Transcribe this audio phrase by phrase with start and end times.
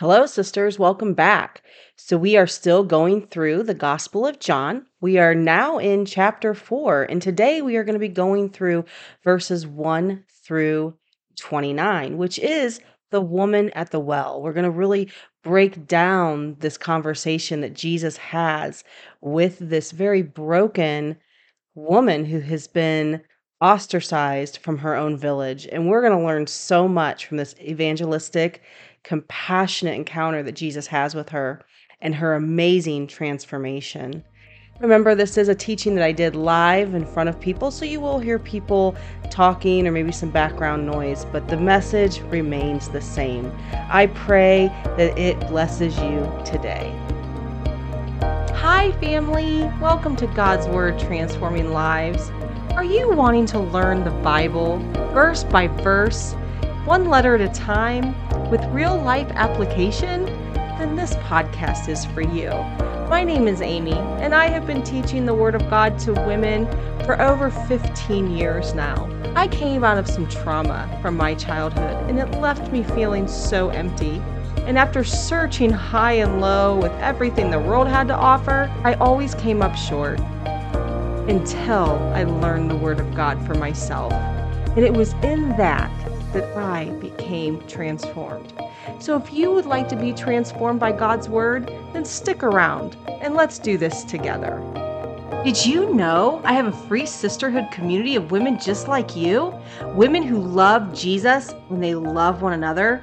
[0.00, 0.78] Hello, sisters.
[0.78, 1.62] Welcome back.
[1.94, 4.86] So, we are still going through the Gospel of John.
[5.02, 8.86] We are now in chapter four, and today we are going to be going through
[9.22, 10.94] verses one through
[11.38, 14.40] 29, which is the woman at the well.
[14.40, 15.10] We're going to really
[15.44, 18.82] break down this conversation that Jesus has
[19.20, 21.18] with this very broken
[21.74, 23.20] woman who has been
[23.60, 25.68] ostracized from her own village.
[25.70, 28.62] And we're going to learn so much from this evangelistic
[29.04, 31.62] compassionate encounter that Jesus has with her
[32.00, 34.24] and her amazing transformation.
[34.80, 38.00] Remember, this is a teaching that I did live in front of people, so you
[38.00, 38.96] will hear people
[39.30, 43.52] talking or maybe some background noise, but the message remains the same.
[43.90, 46.94] I pray that it blesses you today.
[48.54, 49.64] Hi, family.
[49.82, 52.30] Welcome to God's Word Transforming Lives.
[52.74, 54.78] Are you wanting to learn the Bible
[55.12, 56.34] verse by verse,
[56.84, 58.14] one letter at a time?
[58.50, 62.50] with real life application, then this podcast is for you.
[63.08, 66.66] My name is Amy, and I have been teaching the Word of God to women
[67.04, 69.08] for over 15 years now.
[69.36, 73.68] I came out of some trauma from my childhood, and it left me feeling so
[73.70, 74.20] empty.
[74.66, 79.36] And after searching high and low with everything the world had to offer, I always
[79.36, 80.18] came up short
[81.28, 84.12] until I learned the Word of God for myself.
[84.12, 85.90] And it was in that
[86.32, 88.52] that I became transformed.
[88.98, 93.34] So if you would like to be transformed by God's Word, then stick around and
[93.34, 94.60] let's do this together.
[95.44, 99.54] Did you know I have a free sisterhood community of women just like you?
[99.94, 103.02] Women who love Jesus and they love one another.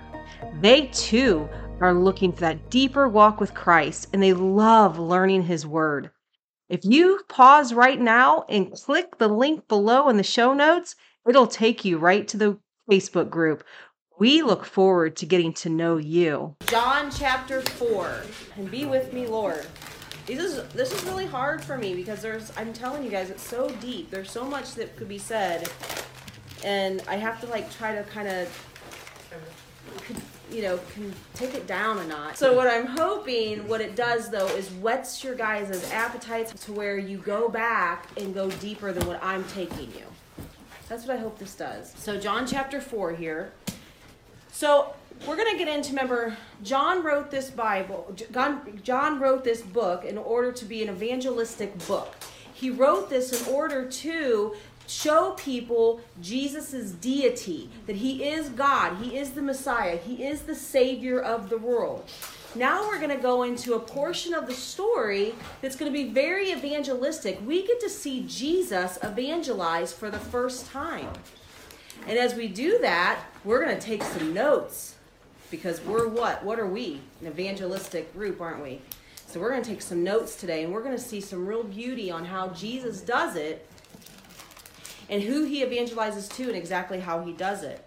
[0.61, 1.50] They too
[1.81, 6.11] are looking for that deeper walk with Christ and they love learning His Word.
[6.70, 10.95] If you pause right now and click the link below in the show notes,
[11.28, 13.63] it'll take you right to the Facebook group.
[14.19, 16.55] We look forward to getting to know you.
[16.67, 18.23] John chapter 4.
[18.55, 19.66] And be with me, Lord.
[20.25, 23.47] This is this is really hard for me because there's I'm telling you guys it's
[23.47, 24.11] so deep.
[24.11, 25.70] There's so much that could be said
[26.64, 28.49] and I have to like try to kind of
[30.52, 32.37] you know, can take it down a notch.
[32.37, 36.97] So what I'm hoping, what it does though, is whets your guys' appetites to where
[36.97, 40.05] you go back and go deeper than what I'm taking you.
[40.89, 41.93] That's what I hope this does.
[41.98, 43.52] So, John chapter 4 here.
[44.52, 44.93] So,
[45.25, 48.15] we're going to get into remember john wrote this bible
[48.83, 52.15] john, wrote this book in order to be an evangelistic book
[52.53, 54.55] he wrote this in order to
[54.86, 60.55] show people jesus' deity that he is god he is the messiah he is the
[60.55, 62.05] savior of the world
[62.55, 66.09] now we're going to go into a portion of the story that's going to be
[66.09, 67.39] very evangelistic.
[67.45, 71.09] We get to see Jesus evangelize for the first time.
[72.08, 74.95] And as we do that, we're going to take some notes
[75.52, 76.43] because we're what?
[76.43, 77.02] What are we?
[77.21, 78.81] An evangelistic group, aren't we?
[79.27, 81.64] So we're going to take some notes today and we're going to see some real
[81.64, 83.67] beauty on how Jesus does it
[85.09, 87.86] and who he evangelizes to and exactly how he does it.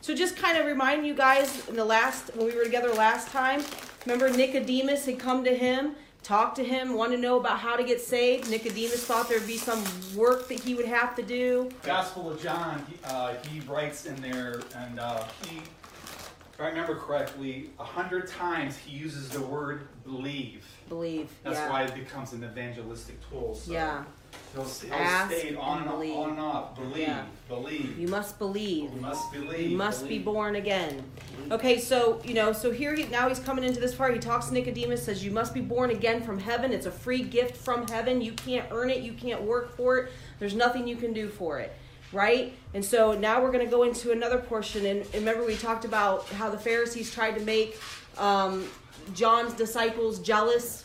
[0.00, 3.28] So just kind of remind you guys in the last when we were together last
[3.28, 3.62] time,
[4.08, 7.84] Remember, Nicodemus had come to him, talked to him, wanted to know about how to
[7.84, 8.48] get saved.
[8.48, 9.84] Nicodemus thought there'd be some
[10.16, 11.68] work that he would have to do.
[11.82, 16.94] Gospel of John, he, uh, he writes in there, and uh, he, if I remember
[16.94, 20.64] correctly, a hundred times he uses the word believe.
[20.88, 21.28] Believe.
[21.42, 21.70] That's yeah.
[21.70, 23.56] why it becomes an evangelistic tool.
[23.56, 23.72] So.
[23.72, 24.04] Yeah.
[24.54, 26.16] He'll, he'll Ask stay on and, believe.
[26.16, 26.74] on and off.
[26.74, 27.24] Believe, yeah.
[27.48, 27.98] believe.
[27.98, 28.92] You must believe.
[28.94, 29.70] You must believe.
[29.70, 30.20] You must believe.
[30.20, 31.04] be born again.
[31.50, 34.14] Okay, so you know, so here he now he's coming into this part.
[34.14, 36.72] He talks to Nicodemus, says, "You must be born again from heaven.
[36.72, 38.20] It's a free gift from heaven.
[38.20, 39.02] You can't earn it.
[39.02, 40.12] You can't work for it.
[40.38, 41.72] There's nothing you can do for it."
[42.10, 42.54] Right?
[42.72, 44.86] And so now we're going to go into another portion.
[44.86, 47.78] And remember, we talked about how the Pharisees tried to make
[48.16, 48.66] um,
[49.14, 50.84] John's disciples jealous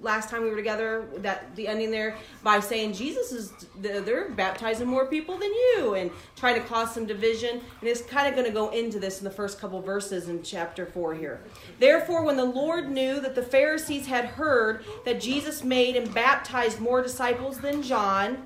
[0.00, 4.86] last time we were together that the ending there by saying jesus is they're baptizing
[4.86, 8.46] more people than you and trying to cause some division and it's kind of going
[8.46, 11.40] to go into this in the first couple verses in chapter 4 here
[11.78, 16.80] therefore when the lord knew that the pharisees had heard that jesus made and baptized
[16.80, 18.44] more disciples than john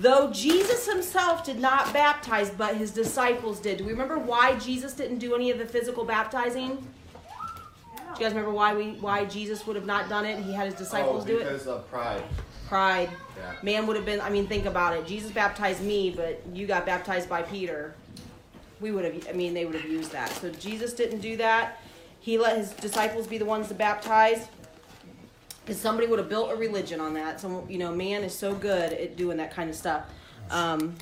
[0.00, 3.78] Though Jesus himself did not baptize, but his disciples did.
[3.78, 6.86] Do we remember why Jesus didn't do any of the physical baptizing?
[8.16, 10.42] Do you guys remember why we why Jesus would have not done it?
[10.42, 12.22] He had his disciples oh, do it because of pride.
[12.66, 13.10] Pride.
[13.36, 13.54] Yeah.
[13.62, 14.22] Man would have been.
[14.22, 15.06] I mean, think about it.
[15.06, 17.94] Jesus baptized me, but you got baptized by Peter.
[18.80, 19.28] We would have.
[19.28, 20.30] I mean, they would have used that.
[20.30, 21.78] So Jesus didn't do that.
[22.20, 24.48] He let his disciples be the ones to baptize.
[25.64, 27.38] Because somebody would have built a religion on that.
[27.38, 30.04] So you know, man is so good at doing that kind of stuff.
[30.50, 30.94] Um,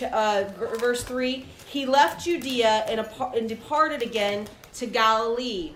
[0.00, 0.44] uh,
[0.78, 3.00] verse 3 he left Judea and,
[3.36, 4.48] and departed again
[4.78, 5.72] to Galilee.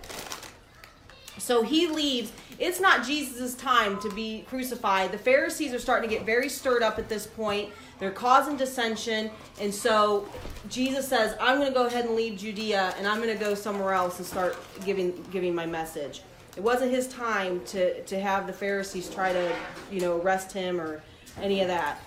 [1.37, 2.31] So he leaves.
[2.59, 5.11] It's not Jesus' time to be crucified.
[5.11, 7.69] The Pharisees are starting to get very stirred up at this point.
[7.99, 9.31] They're causing dissension.
[9.59, 10.27] And so
[10.69, 13.55] Jesus says, I'm going to go ahead and leave Judea and I'm going to go
[13.55, 16.21] somewhere else and start giving, giving my message.
[16.55, 19.55] It wasn't his time to, to have the Pharisees try to,
[19.91, 21.01] you know, arrest him or
[21.41, 21.99] any of that.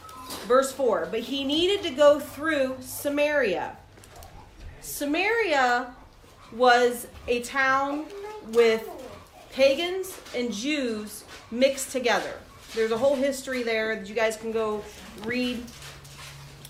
[0.46, 3.76] Verse 4 But he needed to go through Samaria.
[4.80, 5.94] Samaria
[6.52, 8.06] was a town
[8.52, 8.88] with
[9.52, 12.34] pagans and Jews mixed together.
[12.74, 14.84] There's a whole history there that you guys can go
[15.24, 15.64] read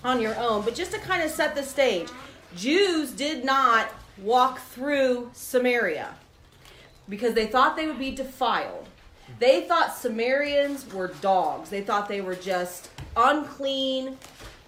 [0.05, 0.63] on your own.
[0.65, 2.09] But just to kind of set the stage,
[2.55, 6.15] Jews did not walk through Samaria
[7.09, 8.89] because they thought they would be defiled.
[9.39, 11.71] They thought Samaritans were dogs.
[11.71, 14.17] They thought they were just unclean.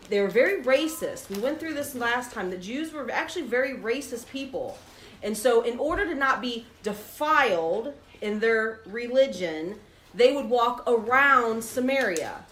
[0.08, 1.30] They were very racist.
[1.30, 2.50] We went through this last time.
[2.50, 4.76] The Jews were actually very racist people.
[5.22, 9.76] And so, in order to not be defiled in their religion,
[10.14, 12.44] they would walk around Samaria.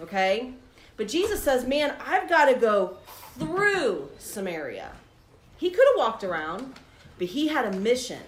[0.00, 0.52] Okay?
[0.96, 2.98] But Jesus says, Man, I've got to go
[3.38, 4.92] through Samaria.
[5.56, 6.74] He could have walked around,
[7.18, 8.22] but he had a mission.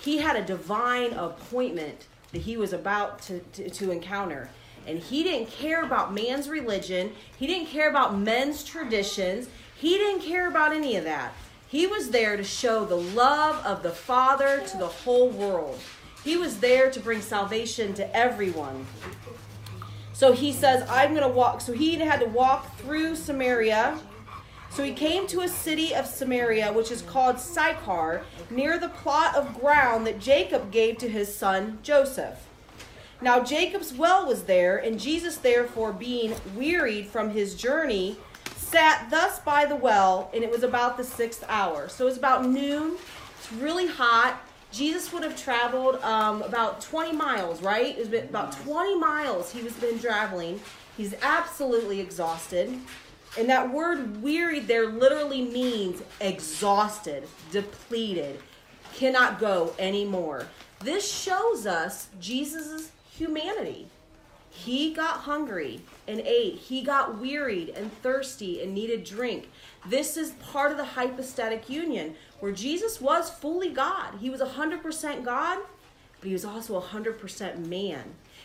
[0.00, 4.50] He had a divine appointment that he was about to, to, to encounter.
[4.86, 10.22] And he didn't care about man's religion, he didn't care about men's traditions, he didn't
[10.22, 11.32] care about any of that.
[11.68, 15.78] He was there to show the love of the Father to the whole world.
[16.24, 18.86] He was there to bring salvation to everyone.
[20.14, 21.60] So he says, I'm going to walk.
[21.60, 23.98] So he had to walk through Samaria.
[24.70, 29.36] So he came to a city of Samaria, which is called Sychar, near the plot
[29.36, 32.46] of ground that Jacob gave to his son Joseph.
[33.20, 38.16] Now Jacob's well was there, and Jesus, therefore, being wearied from his journey,
[38.70, 41.88] sat thus by the well, and it was about the sixth hour.
[41.88, 42.96] So it was about noon.
[43.38, 44.40] It's really hot.
[44.70, 47.96] Jesus would have traveled um, about 20 miles, right?
[47.96, 50.60] It was about 20 miles he was been traveling.
[50.96, 52.78] He's absolutely exhausted.
[53.38, 58.40] And that word wearied there literally means exhausted, depleted,
[58.94, 60.46] cannot go anymore.
[60.80, 63.88] This shows us Jesus' humanity.
[64.64, 66.56] He got hungry and ate.
[66.56, 69.50] He got wearied and thirsty and needed drink.
[69.86, 74.16] This is part of the hypostatic union where Jesus was fully God.
[74.20, 75.58] He was 100% God,
[76.18, 78.02] but he was also 100% man.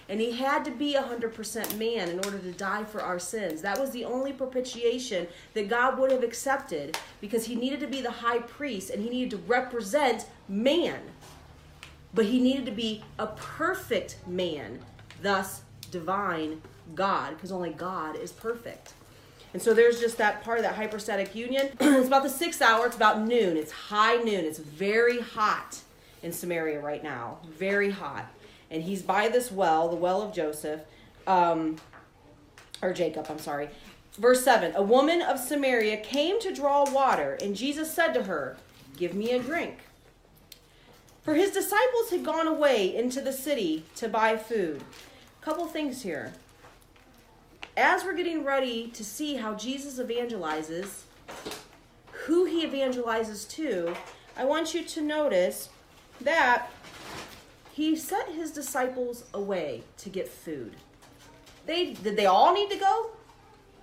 [0.07, 3.63] And he had to be 100% man in order to die for our sins.
[3.63, 5.25] That was the only propitiation
[5.56, 9.10] that God would have accepted because he needed to be the high priest and he
[9.10, 11.00] needed to represent man.
[12.13, 14.80] But he needed to be a perfect man,
[15.24, 15.63] thus
[15.94, 16.62] divine
[16.95, 18.94] God, because only God is perfect.
[19.54, 21.69] And so there's just that part of that hypostatic union.
[21.80, 23.56] it's about the sixth hour, it's about noon.
[23.56, 24.44] It's high noon.
[24.44, 25.80] It's very hot
[26.24, 27.38] in Samaria right now.
[27.48, 28.25] Very hot.
[28.72, 30.81] And he's by this well, the well of Joseph,
[31.28, 31.78] um,
[32.81, 33.69] or Jacob, I'm sorry.
[34.13, 38.57] Verse 7 A woman of Samaria came to draw water, and Jesus said to her,
[38.98, 39.78] Give me a drink.
[41.24, 44.84] For his disciples had gone away into the city to buy food.
[45.44, 46.31] Couple things here
[47.75, 51.01] as we're getting ready to see how Jesus evangelizes,
[52.12, 53.94] who he evangelizes to,
[54.38, 55.69] I want you to notice
[56.22, 56.70] that
[57.74, 60.75] he sent his disciples away to get food.
[61.65, 63.10] They did they all need to go?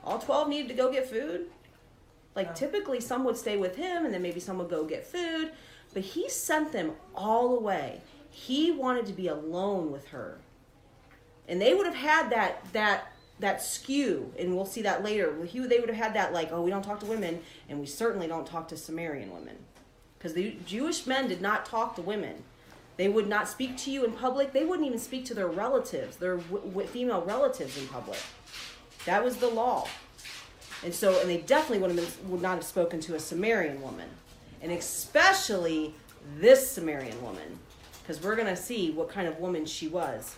[0.05, 1.47] All 12 needed to go get food?
[2.35, 5.51] Like typically some would stay with him and then maybe some would go get food,
[5.93, 8.01] but he sent them all away.
[8.31, 10.39] He wanted to be alone with her.
[11.51, 15.35] And they would have had that that that skew, and we'll see that later.
[15.45, 17.87] He, they would have had that like, oh, we don't talk to women, and we
[17.87, 19.57] certainly don't talk to Samaritan women,
[20.17, 22.45] because the Jewish men did not talk to women.
[22.97, 24.53] They would not speak to you in public.
[24.53, 28.19] They wouldn't even speak to their relatives, their female relatives in public.
[29.07, 29.89] That was the law.
[30.85, 33.81] And so, and they definitely would, have been, would not have spoken to a Samaritan
[33.81, 34.09] woman,
[34.63, 35.95] and especially
[36.39, 37.59] this Samaritan woman,
[38.03, 40.37] because we're going to see what kind of woman she was.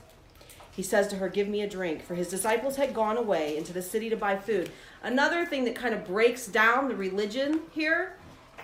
[0.72, 3.72] He says to her, Give me a drink, for his disciples had gone away into
[3.72, 4.70] the city to buy food.
[5.02, 8.16] Another thing that kind of breaks down the religion here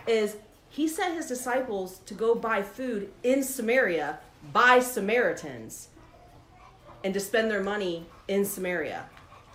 [0.07, 0.37] is
[0.71, 4.19] he sent his disciples to go buy food in Samaria
[4.53, 5.89] by Samaritans
[7.05, 9.05] and to spend their money in Samaria.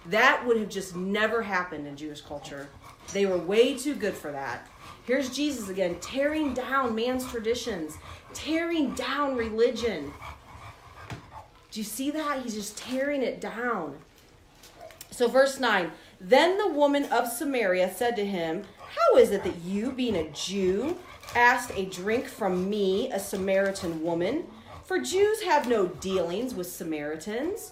[0.08, 2.70] That would have just never happened in Jewish culture.
[3.14, 4.68] They were way too good for that.
[5.06, 7.98] Here's Jesus again, tearing down man's traditions,
[8.34, 10.14] tearing down religion,
[11.74, 12.44] do you see that?
[12.44, 13.98] He's just tearing it down.
[15.10, 19.58] So, verse 9 Then the woman of Samaria said to him, How is it that
[19.66, 21.00] you, being a Jew,
[21.36, 24.46] asked a drink from me, a Samaritan woman?
[24.84, 27.72] For Jews have no dealings with Samaritans.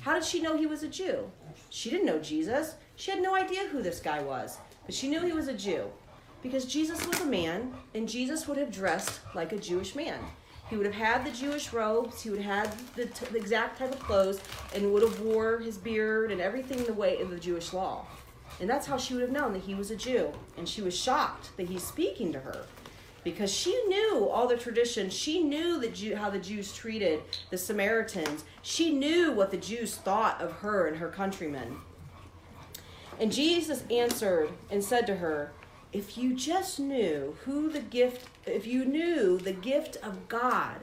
[0.00, 1.30] How did she know he was a Jew?
[1.68, 2.76] She didn't know Jesus.
[2.96, 4.56] She had no idea who this guy was,
[4.86, 5.90] but she knew he was a Jew
[6.42, 10.18] because Jesus was a man and Jesus would have dressed like a Jewish man.
[10.70, 13.92] He would have had the Jewish robes, he would have had the, the exact type
[13.92, 14.40] of clothes,
[14.74, 18.06] and would have wore his beard and everything the way of the Jewish law.
[18.60, 20.32] And that's how she would have known that he was a Jew.
[20.56, 22.66] And she was shocked that he's speaking to her
[23.24, 25.12] because she knew all the traditions.
[25.14, 28.44] She knew the Jew, how the Jews treated the Samaritans.
[28.62, 31.76] She knew what the Jews thought of her and her countrymen.
[33.20, 35.52] And Jesus answered and said to her,
[35.92, 40.76] If you just knew who the gift, if you knew the gift of God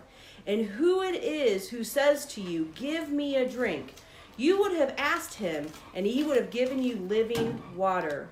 [0.47, 3.93] and who it is who says to you, Give me a drink,
[4.37, 8.29] you would have asked him, and he would have given you living water.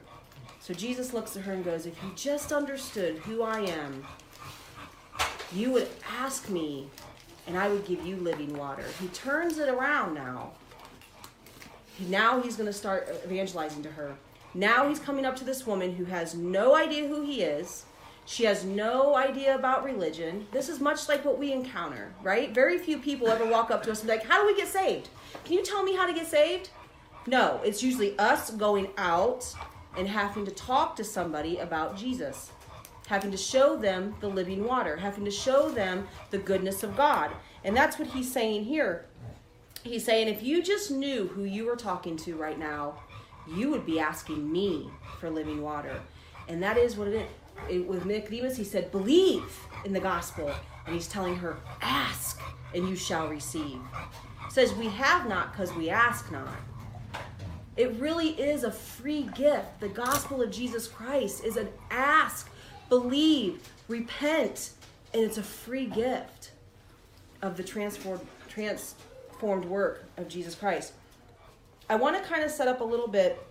[0.59, 4.05] So Jesus looks at her and goes, If you just understood who I am,
[5.53, 6.87] you would ask me,
[7.45, 8.85] and I would give you living water.
[8.99, 10.53] He turns it around now.
[12.07, 14.15] Now he's going to start evangelizing to her.
[14.53, 17.85] Now he's coming up to this woman who has no idea who he is.
[18.25, 20.47] She has no idea about religion.
[20.51, 22.53] This is much like what we encounter, right?
[22.53, 24.67] Very few people ever walk up to us and be like, How do we get
[24.67, 25.09] saved?
[25.43, 26.69] Can you tell me how to get saved?
[27.25, 29.53] No, it's usually us going out
[29.97, 32.51] and having to talk to somebody about Jesus,
[33.07, 37.31] having to show them the living water, having to show them the goodness of God.
[37.63, 39.05] And that's what he's saying here.
[39.83, 42.95] He's saying, if you just knew who you were talking to right now,
[43.47, 45.99] you would be asking me for living water.
[46.47, 47.27] And that is what it is.
[47.69, 49.43] It, with Nicodemus, he said, believe
[49.85, 50.51] in the gospel.
[50.85, 52.41] And he's telling her, ask
[52.73, 53.79] and you shall receive.
[54.49, 56.57] says, we have not because we ask not.
[57.75, 59.79] It really is a free gift.
[59.79, 62.49] The gospel of Jesus Christ is an ask,
[62.89, 64.71] believe, repent,
[65.13, 66.51] and it's a free gift
[67.41, 70.93] of the transformed, transformed work of Jesus Christ.
[71.89, 73.41] I want to kind of set up a little bit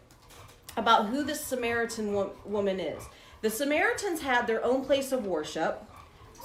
[0.77, 3.03] about who this Samaritan wo- woman is.
[3.43, 5.85] The Samaritans had their own place of worship.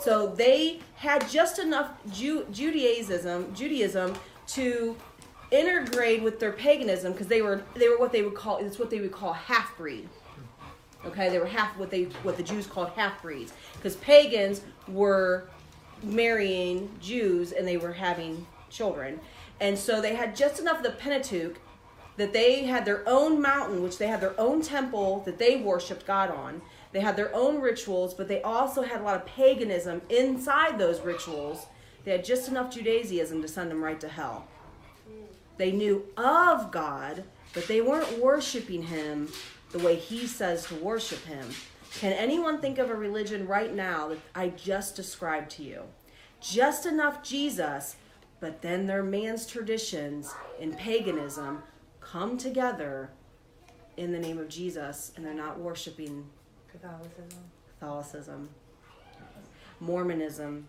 [0.01, 4.15] So they had just enough Ju- Judaism, Judaism
[4.47, 4.95] to
[5.51, 8.89] intergrade with their paganism because they were they were what they would call it's what
[8.89, 10.07] they would call half breed.
[11.05, 15.49] Okay, they were half what they what the Jews called half breeds because pagans were
[16.03, 19.19] marrying Jews and they were having children,
[19.61, 21.57] and so they had just enough of the Pentateuch
[22.17, 26.05] that they had their own mountain, which they had their own temple that they worshipped
[26.05, 26.61] God on.
[26.91, 31.01] They had their own rituals, but they also had a lot of paganism inside those
[31.01, 31.67] rituals.
[32.03, 34.47] They had just enough Judaism to send them right to hell.
[35.57, 39.29] They knew of God, but they weren't worshiping Him
[39.71, 41.49] the way He says to worship Him.
[41.99, 45.83] Can anyone think of a religion right now that I just described to you?
[46.39, 47.95] Just enough Jesus,
[48.39, 51.63] but then their man's traditions and paganism
[52.11, 53.09] come together
[53.97, 56.25] in the name of Jesus and they're not worshiping
[56.71, 57.43] Catholicism.
[57.79, 58.49] Catholicism,
[59.79, 60.67] Mormonism,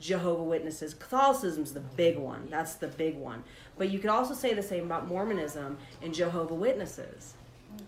[0.00, 0.94] Jehovah Witnesses.
[0.94, 2.48] Catholicism's the big one.
[2.50, 3.44] That's the big one.
[3.78, 7.34] But you could also say the same about Mormonism and Jehovah Witnesses.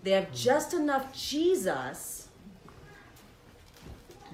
[0.03, 2.29] They have just enough Jesus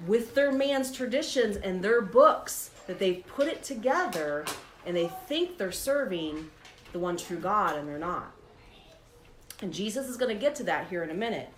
[0.06, 4.44] with their man's traditions and their books that they've put it together
[4.86, 6.50] and they think they're serving
[6.92, 8.32] the one true God and they're not.
[9.62, 11.48] And Jesus is going to get to that here in a minute.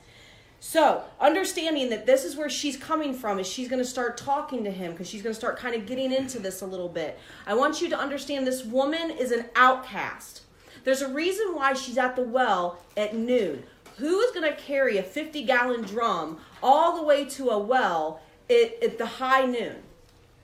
[0.61, 4.64] So, understanding that this is where she's coming from, is she's going to start talking
[4.64, 7.18] to him because she's going to start kind of getting into this a little bit.
[7.46, 10.40] I want you to understand this woman is an outcast.
[10.84, 13.64] There's a reason why she's at the well at noon.
[13.99, 18.23] Who is going to carry a 50 gallon drum all the way to a well
[18.49, 19.76] at, at the high noon?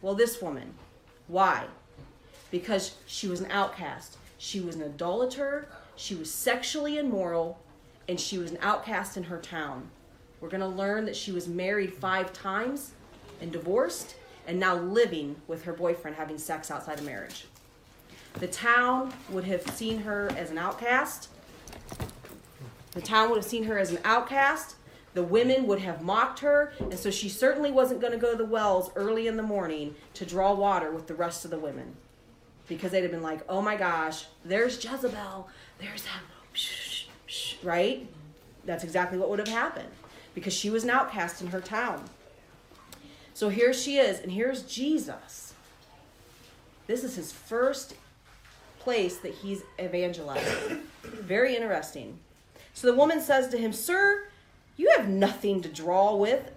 [0.03, 0.75] Well, this woman.
[1.29, 1.65] Why?
[2.51, 4.19] Because she was an outcast.
[4.37, 5.69] She was an idolater.
[6.01, 7.61] She was sexually immoral.
[8.09, 9.89] And she was an outcast in her town.
[10.41, 12.93] We're going to learn that she was married five times
[13.41, 14.17] and divorced
[14.49, 17.45] and now living with her boyfriend having sex outside of marriage.
[18.41, 21.29] The town would have seen her as an outcast.
[22.93, 24.75] The town would have seen her as an outcast.
[25.15, 28.39] The women would have mocked her, and so she certainly wasn't going to go to
[28.39, 31.95] the wells early in the morning to draw water with the rest of the women.
[32.67, 35.49] Because they'd have been like, oh my gosh, there's Jezebel,
[35.81, 38.07] there's that, right?
[38.65, 39.89] That's exactly what would have happened
[40.35, 42.05] because she was an outcast in her town.
[43.35, 45.55] So here she is, and here's Jesus.
[46.87, 47.95] This is his first
[48.79, 50.81] place that he's evangelizing.
[51.03, 52.19] Very interesting.
[52.75, 54.29] So the woman says to him, Sir,
[54.77, 56.51] you have nothing to draw with,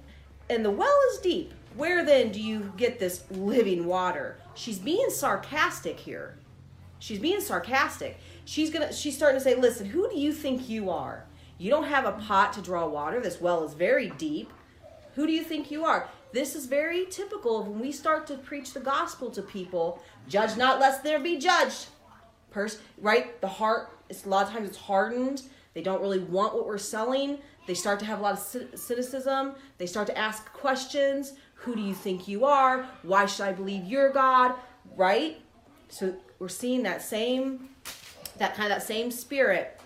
[0.50, 1.54] and the well is deep.
[1.76, 4.38] Where then do you get this living water?
[4.56, 6.36] She's being sarcastic here.
[7.04, 8.18] She's being sarcastic.
[8.46, 11.26] She's gonna she's starting to say, Listen, who do you think you are?
[11.58, 13.20] You don't have a pot to draw water.
[13.20, 14.54] This well is very deep.
[15.16, 16.08] Who do you think you are?
[16.32, 20.02] This is very typical of when we start to preach the gospel to people.
[20.30, 21.88] Judge not, lest there be judged.
[22.52, 23.40] Pers- right?
[23.42, 25.42] The heart, it's, a lot of times it's hardened.
[25.74, 27.40] They don't really want what we're selling.
[27.68, 29.56] They start to have a lot of cynicism.
[29.78, 31.34] They start to ask questions.
[31.56, 32.88] Who do you think you are?
[33.02, 34.56] Why should I believe you're God?
[34.96, 35.43] Right?
[35.94, 37.70] So we're seeing that same,
[38.40, 39.80] that kind of that same spirit.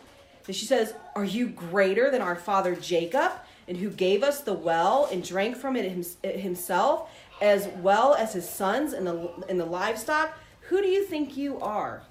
[0.48, 3.34] And she says, Are you greater than our father Jacob,
[3.68, 7.12] and who gave us the well and drank from it himself,
[7.42, 10.38] as well as his sons and the, and the livestock?
[10.70, 12.04] Who do you think you are?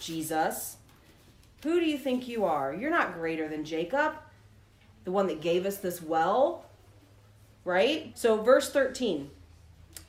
[0.00, 0.78] Jesus.
[1.62, 2.74] Who do you think you are?
[2.74, 4.14] You're not greater than Jacob,
[5.04, 6.64] the one that gave us this well.
[7.66, 8.16] Right?
[8.18, 9.30] So, verse 13.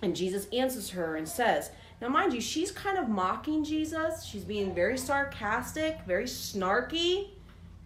[0.01, 1.71] And Jesus answers her and says,
[2.03, 4.25] Now, mind you, she's kind of mocking Jesus.
[4.25, 7.29] She's being very sarcastic, very snarky.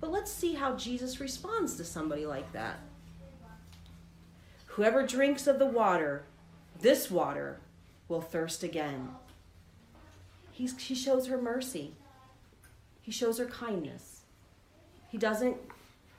[0.02, 2.80] But let's see how Jesus responds to somebody like that.
[4.66, 6.24] Whoever drinks of the water,
[6.82, 7.60] this water,
[8.08, 9.10] will thirst again.
[10.52, 11.94] He's, he shows her mercy.
[13.04, 14.22] He shows her kindness.
[15.10, 15.58] He doesn't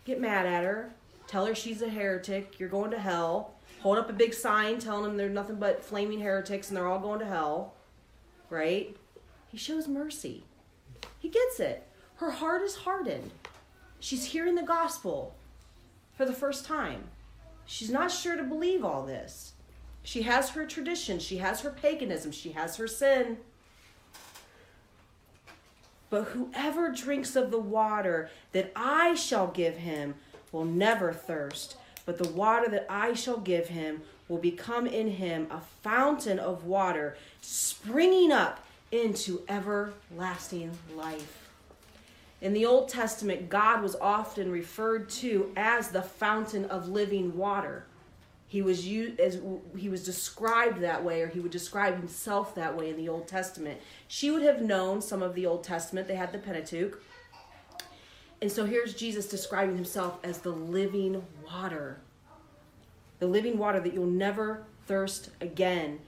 [0.04, 0.92] get mad at her,
[1.26, 5.02] tell her she's a heretic, you're going to hell, hold up a big sign telling
[5.02, 7.74] them they're nothing but flaming heretics and they're all going to hell,
[8.50, 8.96] right?
[9.48, 10.44] He shows mercy.
[11.18, 11.86] He gets it.
[12.16, 13.30] Her heart is hardened.
[14.00, 15.34] She's hearing the gospel
[16.16, 17.04] for the first time.
[17.66, 19.52] She's not sure to believe all this.
[20.02, 23.38] She has her tradition, she has her paganism, she has her sin.
[26.08, 30.14] But whoever drinks of the water that I shall give him
[30.50, 31.76] will never thirst,
[32.06, 36.64] but the water that I shall give him will become in him a fountain of
[36.64, 41.48] water springing up into everlasting life.
[42.40, 47.84] In the Old Testament, God was often referred to as the fountain of living water.
[48.46, 49.40] He was used as
[49.76, 53.26] he was described that way, or he would describe himself that way in the Old
[53.26, 53.80] Testament.
[54.06, 56.08] She would have known some of the Old Testament.
[56.08, 56.98] They had the Pentateuch.
[58.40, 61.98] And so here's Jesus describing himself as the living water.
[63.18, 66.00] The living water that you'll never thirst again.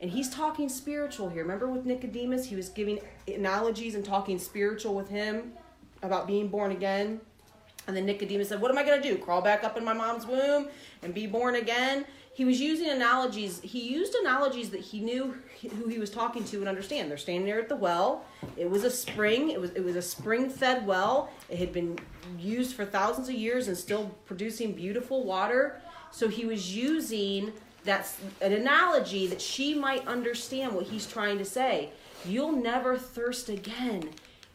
[0.00, 1.42] And he's talking spiritual here.
[1.42, 5.52] Remember with Nicodemus, he was giving analogies and talking spiritual with him
[6.02, 7.20] about being born again.
[7.86, 9.18] And then Nicodemus said, What am I going to do?
[9.18, 10.68] Crawl back up in my mom's womb
[11.02, 12.04] and be born again?
[12.34, 13.60] He was using analogies.
[13.60, 17.08] He used analogies that he knew who he was talking to and understand.
[17.08, 18.24] They're standing there at the well.
[18.56, 19.50] It was a spring.
[19.50, 21.30] It was it was a spring-fed well.
[21.48, 21.96] It had been
[22.36, 25.80] used for thousands of years and still producing beautiful water.
[26.14, 31.44] So he was using that's an analogy that she might understand what he's trying to
[31.44, 31.90] say.
[32.24, 34.10] You'll never thirst again.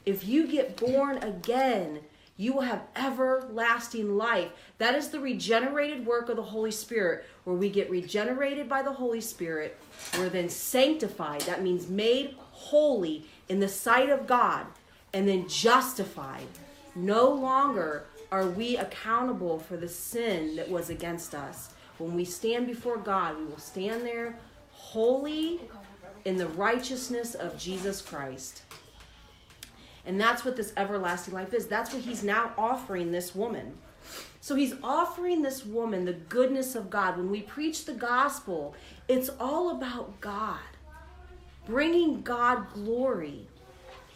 [0.05, 1.99] If you get born again,
[2.37, 4.47] you will have everlasting life.
[4.77, 8.93] That is the regenerated work of the Holy Spirit, where we get regenerated by the
[8.93, 9.77] Holy Spirit.
[10.17, 11.41] We're then sanctified.
[11.41, 14.65] That means made holy in the sight of God,
[15.13, 16.47] and then justified.
[16.95, 21.73] No longer are we accountable for the sin that was against us.
[21.97, 24.37] When we stand before God, we will stand there
[24.71, 25.59] holy
[26.25, 28.63] in the righteousness of Jesus Christ.
[30.05, 31.67] And that's what this everlasting life is.
[31.67, 33.77] That's what he's now offering this woman.
[34.41, 37.17] So he's offering this woman the goodness of God.
[37.17, 38.75] When we preach the gospel,
[39.07, 40.59] it's all about God,
[41.65, 43.47] bringing God glory,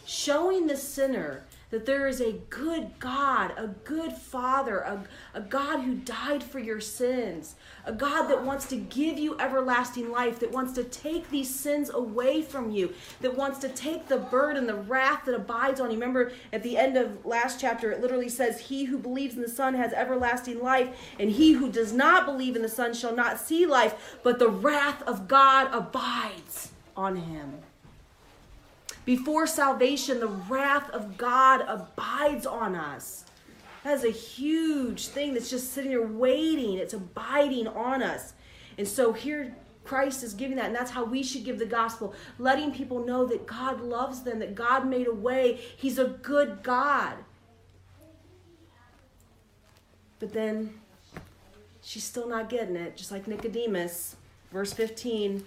[0.05, 5.79] showing the sinner that there is a good God, a good Father, a, a God
[5.79, 10.51] who died for your sins, a God that wants to give you everlasting life, that
[10.51, 14.75] wants to take these sins away from you, that wants to take the burden, the
[14.75, 15.97] wrath that abides on you.
[15.97, 19.49] Remember at the end of last chapter, it literally says, He who believes in the
[19.49, 23.39] Son has everlasting life, and he who does not believe in the Son shall not
[23.39, 27.63] see life, but the wrath of God abides on him.
[29.05, 33.25] Before salvation, the wrath of God abides on us.
[33.83, 36.77] That is a huge thing that's just sitting there waiting.
[36.77, 38.33] It's abiding on us.
[38.77, 42.13] And so here Christ is giving that, and that's how we should give the gospel,
[42.39, 45.59] letting people know that God loves them, that God made a way.
[45.75, 47.15] He's a good God.
[50.19, 50.79] But then
[51.81, 54.15] she's still not getting it, just like Nicodemus.
[54.53, 55.43] Verse 15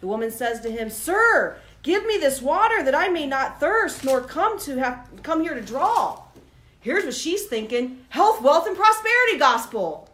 [0.00, 4.02] the woman says to him, Sir, Give me this water that I may not thirst,
[4.02, 6.20] nor come to have come here to draw.
[6.80, 10.10] Here's what she's thinking health, wealth, and prosperity gospel.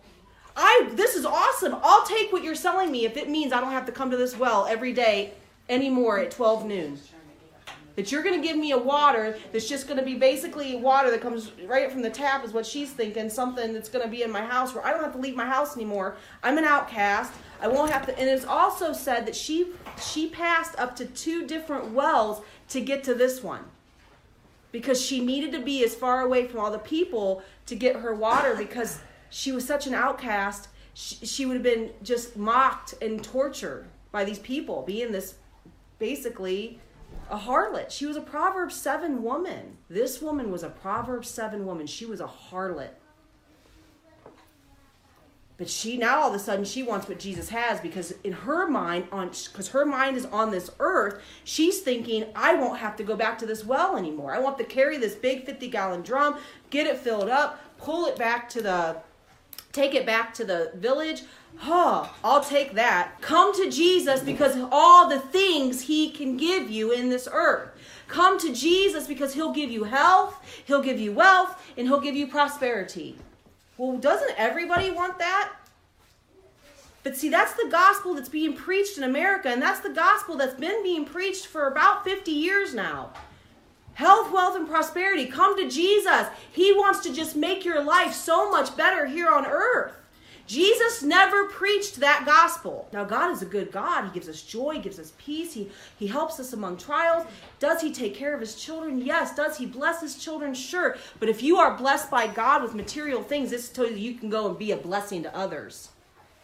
[0.54, 1.74] I this is awesome.
[1.82, 4.18] I'll take what you're selling me if it means I don't have to come to
[4.18, 5.32] this well every day
[5.70, 6.98] anymore at 12 noon.
[7.96, 11.10] That you're going to give me a water that's just going to be basically water
[11.10, 13.28] that comes right from the tap, is what she's thinking.
[13.28, 15.46] Something that's going to be in my house where I don't have to leave my
[15.46, 16.16] house anymore.
[16.42, 17.32] I'm an outcast.
[17.60, 18.18] I won't have to.
[18.18, 23.04] And it's also said that she she passed up to two different wells to get
[23.04, 23.64] to this one
[24.72, 28.14] because she needed to be as far away from all the people to get her
[28.14, 28.98] water because
[29.30, 30.68] she was such an outcast.
[30.94, 35.34] She, she would have been just mocked and tortured by these people, being this
[35.98, 36.80] basically
[37.30, 37.90] a harlot.
[37.90, 39.78] She was a Proverbs 7 woman.
[39.88, 41.86] This woman was a Proverbs 7 woman.
[41.86, 42.90] She was a harlot.
[45.58, 48.66] But she now all of a sudden she wants what Jesus has because in her
[48.66, 53.04] mind on because her mind is on this earth, she's thinking I won't have to
[53.04, 54.34] go back to this well anymore.
[54.34, 56.38] I want to carry this big 50 gallon drum,
[56.70, 58.96] get it filled up, pull it back to the
[59.72, 61.22] take it back to the village.
[61.56, 63.20] Huh, I'll take that.
[63.20, 67.70] Come to Jesus because all the things he can give you in this earth.
[68.08, 72.16] Come to Jesus because he'll give you health, he'll give you wealth, and he'll give
[72.16, 73.16] you prosperity.
[73.78, 75.52] Well, doesn't everybody want that?
[77.02, 80.54] But see, that's the gospel that's being preached in America, and that's the gospel that's
[80.54, 83.12] been being preached for about 50 years now.
[84.02, 85.26] Health, wealth, and prosperity.
[85.26, 86.26] Come to Jesus.
[86.50, 89.94] He wants to just make your life so much better here on earth.
[90.48, 92.88] Jesus never preached that gospel.
[92.92, 94.06] Now, God is a good God.
[94.06, 97.28] He gives us joy, He gives us peace, He, he helps us among trials.
[97.60, 99.00] Does He take care of His children?
[99.00, 99.36] Yes.
[99.36, 100.52] Does He bless His children?
[100.52, 100.96] Sure.
[101.20, 104.30] But if you are blessed by God with material things, this tells you you can
[104.30, 105.90] go and be a blessing to others.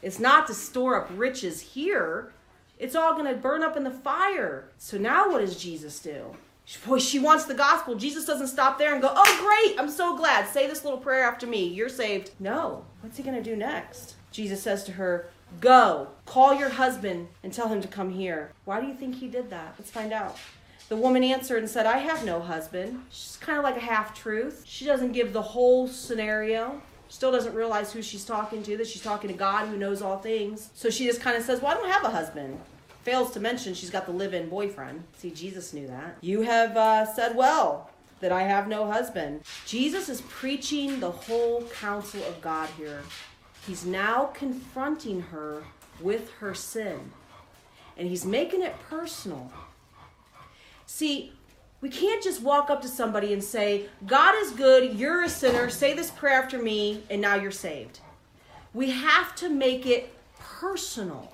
[0.00, 2.32] It's not to store up riches here,
[2.78, 4.68] it's all going to burn up in the fire.
[4.78, 6.36] So now what does Jesus do?
[6.76, 7.94] Boy, she wants the gospel.
[7.94, 10.46] Jesus doesn't stop there and go, Oh, great, I'm so glad.
[10.46, 11.66] Say this little prayer after me.
[11.66, 12.30] You're saved.
[12.38, 12.84] No.
[13.00, 14.16] What's he going to do next?
[14.32, 15.28] Jesus says to her,
[15.60, 18.52] Go, call your husband and tell him to come here.
[18.66, 19.74] Why do you think he did that?
[19.78, 20.36] Let's find out.
[20.90, 23.02] The woman answered and said, I have no husband.
[23.10, 24.64] She's kind of like a half truth.
[24.66, 26.82] She doesn't give the whole scenario.
[27.08, 30.18] Still doesn't realize who she's talking to, that she's talking to God who knows all
[30.18, 30.68] things.
[30.74, 32.58] So she just kind of says, Well, I don't have a husband
[33.08, 35.02] fails to mention she's got the live-in boyfriend.
[35.16, 36.18] See, Jesus knew that.
[36.20, 37.90] You have uh, said well
[38.20, 39.40] that I have no husband.
[39.64, 43.00] Jesus is preaching the whole counsel of God here.
[43.66, 45.62] He's now confronting her
[46.02, 47.12] with her sin,
[47.96, 49.50] and he's making it personal.
[50.84, 51.32] See,
[51.80, 55.70] we can't just walk up to somebody and say, God is good, you're a sinner,
[55.70, 58.00] say this prayer after me, and now you're saved.
[58.74, 61.32] We have to make it personal.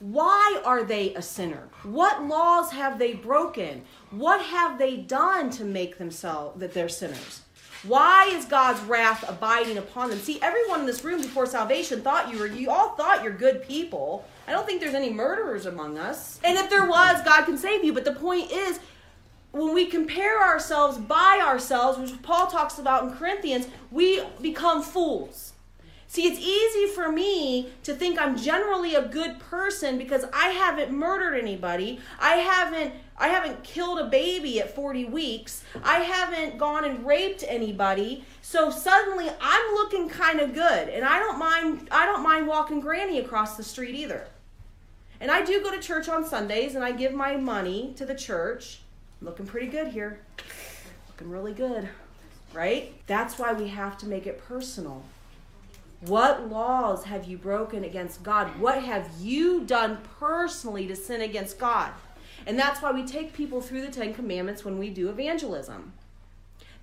[0.00, 1.68] Why are they a sinner?
[1.82, 3.82] What laws have they broken?
[4.10, 7.42] What have they done to make themselves that they're sinners?
[7.84, 10.18] Why is God's wrath abiding upon them?
[10.18, 13.62] See, everyone in this room before salvation thought you were, you all thought you're good
[13.62, 14.24] people.
[14.46, 16.40] I don't think there's any murderers among us.
[16.42, 17.92] And if there was, God can save you.
[17.92, 18.80] But the point is,
[19.52, 25.54] when we compare ourselves by ourselves, which Paul talks about in Corinthians, we become fools.
[26.10, 30.90] See, it's easy for me to think I'm generally a good person because I haven't
[30.90, 32.00] murdered anybody.
[32.18, 35.64] I haven't I haven't killed a baby at 40 weeks.
[35.84, 38.24] I haven't gone and raped anybody.
[38.40, 42.80] So suddenly I'm looking kind of good and I don't mind I don't mind walking
[42.80, 44.28] granny across the street either.
[45.20, 48.14] And I do go to church on Sundays and I give my money to the
[48.14, 48.80] church.
[49.20, 50.20] I'm looking pretty good here.
[51.08, 51.86] Looking really good.
[52.54, 52.94] Right?
[53.06, 55.04] That's why we have to make it personal.
[56.00, 58.58] What laws have you broken against God?
[58.60, 61.92] What have you done personally to sin against God?
[62.46, 65.92] And that's why we take people through the Ten Commandments when we do evangelism.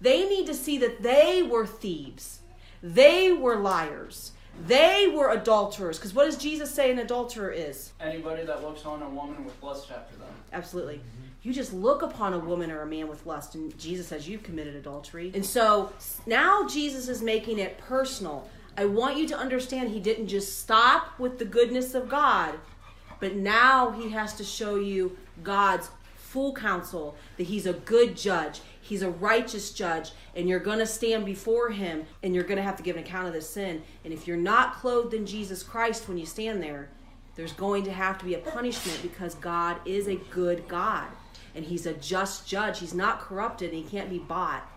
[0.01, 2.39] They need to see that they were thieves,
[2.84, 4.34] they were liars,
[4.67, 5.97] they were adulterers.
[5.97, 7.93] Because what does Jesus say an adulterer is?
[8.01, 10.28] Anybody that looks on a woman with lust after them.
[10.51, 11.01] Absolutely.
[11.41, 14.43] You just look upon a woman or a man with lust, and Jesus says you've
[14.43, 15.32] committed adultery.
[15.34, 15.93] And so
[16.25, 18.49] now Jesus is making it personal.
[18.78, 22.56] I want you to understand he didn't just stop with the goodness of God,
[23.20, 28.60] but now he has to show you God's full counsel that he's a good judge,
[28.82, 32.64] he's a righteous judge, and you're going to stand before him and you're going to
[32.64, 33.82] have to give an account of this sin.
[34.04, 36.90] And if you're not clothed in Jesus Christ when you stand there,
[37.36, 41.08] there's going to have to be a punishment because God is a good God
[41.56, 42.80] and he's a just judge.
[42.80, 44.70] He's not corrupted and he can't be bought.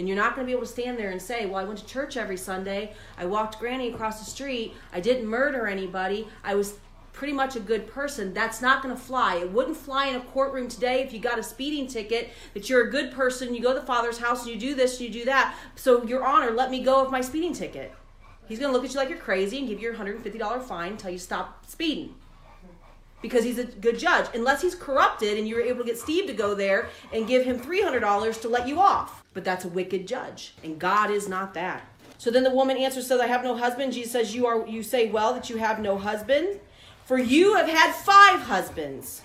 [0.00, 1.78] And you're not going to be able to stand there and say, Well, I went
[1.80, 2.94] to church every Sunday.
[3.18, 4.72] I walked Granny across the street.
[4.94, 6.26] I didn't murder anybody.
[6.42, 6.78] I was
[7.12, 9.36] pretty much a good person, that's not going to fly.
[9.36, 12.88] It wouldn't fly in a courtroom today if you got a speeding ticket that you're
[12.88, 15.12] a good person, you go to the father's house and you do this and you
[15.20, 15.54] do that.
[15.76, 17.92] So, Your Honor, let me go of my speeding ticket.
[18.48, 20.92] He's going to look at you like you're crazy and give you your $150 fine
[20.92, 22.14] until you stop speeding.
[23.20, 24.28] Because he's a good judge.
[24.32, 27.44] Unless he's corrupted and you were able to get Steve to go there and give
[27.44, 29.19] him $300 to let you off.
[29.32, 30.54] But that's a wicked judge.
[30.64, 31.86] And God is not that.
[32.18, 33.92] So then the woman answers, says, I have no husband.
[33.92, 36.60] Jesus says, You are you say well that you have no husband.
[37.06, 39.22] For you have had five husbands.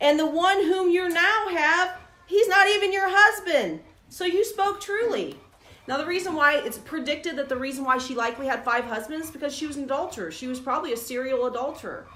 [0.00, 3.80] And the one whom you now have, he's not even your husband.
[4.08, 5.36] So you spoke truly.
[5.88, 9.26] Now, the reason why it's predicted that the reason why she likely had five husbands
[9.26, 10.30] is because she was an adulterer.
[10.30, 12.06] She was probably a serial adulterer.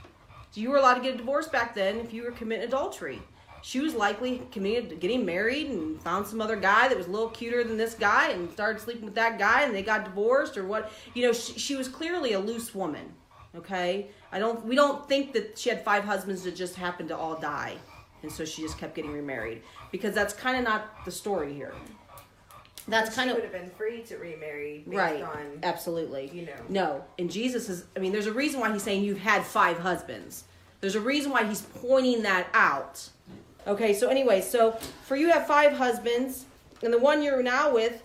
[0.52, 3.20] So you were allowed to get a divorce back then if you were committing adultery.
[3.66, 7.30] She was likely committed getting married and found some other guy that was a little
[7.30, 10.64] cuter than this guy and started sleeping with that guy and they got divorced or
[10.64, 10.92] what.
[11.14, 13.12] You know, she, she was clearly a loose woman.
[13.56, 14.64] Okay, I don't.
[14.64, 17.74] We don't think that she had five husbands that just happened to all die,
[18.22, 21.74] and so she just kept getting remarried because that's kind of not the story here.
[22.86, 25.22] That's kind of would have been free to remarry based right.
[25.22, 26.30] on Absolutely.
[26.32, 26.52] you know.
[26.68, 27.86] No, and Jesus is.
[27.96, 30.44] I mean, there's a reason why he's saying you've had five husbands.
[30.80, 33.08] There's a reason why he's pointing that out.
[33.66, 34.72] Okay, so anyway, so
[35.04, 36.44] for you have five husbands,
[36.82, 38.02] and the one you're now with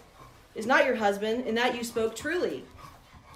[0.56, 2.63] is not your husband, and that you spoke truly.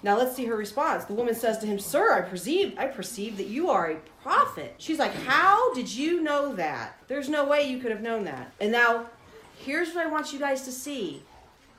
[0.02, 1.06] Now let's see her response.
[1.06, 4.76] The woman says to him, Sir, I perceive I perceive that you are a prophet.
[4.78, 7.00] She's like, How did you know that?
[7.08, 8.52] There's no way you could have known that.
[8.60, 9.08] And now
[9.58, 11.24] here's what I want you guys to see.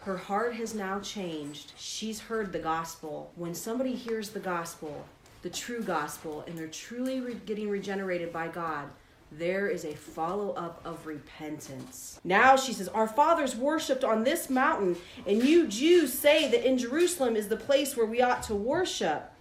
[0.01, 1.73] Her heart has now changed.
[1.77, 3.33] She's heard the gospel.
[3.35, 5.05] When somebody hears the gospel,
[5.43, 8.89] the true gospel, and they're truly re- getting regenerated by God,
[9.33, 12.21] there is a follow up of repentance.
[12.25, 16.79] Now she says, Our fathers worshipped on this mountain, and you Jews say that in
[16.79, 19.33] Jerusalem is the place where we ought to worship.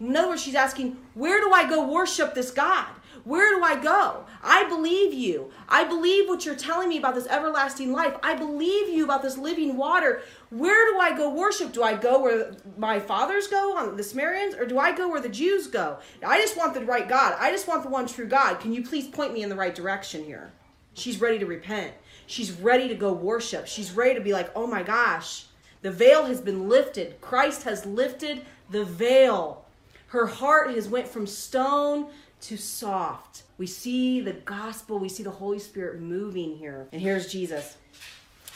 [0.00, 2.88] In other words, she's asking, Where do I go worship this God?
[3.24, 4.24] Where do I go?
[4.40, 5.50] I believe you.
[5.68, 8.14] I believe what you're telling me about this everlasting life.
[8.22, 10.22] I believe you about this living water.
[10.50, 11.72] Where do I go worship?
[11.72, 15.20] Do I go where my fathers go on the Sumerians, or do I go where
[15.20, 15.98] the Jews go?
[16.24, 17.36] I just want the right God.
[17.38, 18.60] I just want the one true God.
[18.60, 20.52] Can you please point me in the right direction here?
[20.94, 21.92] She's ready to repent.
[22.26, 23.66] She's ready to go worship.
[23.66, 25.46] She's ready to be like, oh my gosh,
[25.82, 27.20] the veil has been lifted.
[27.20, 29.64] Christ has lifted the veil.
[30.08, 32.06] Her heart has went from stone
[32.42, 33.42] to soft.
[33.58, 36.86] We see the gospel, we see the Holy Spirit moving here.
[36.92, 37.76] And here's Jesus.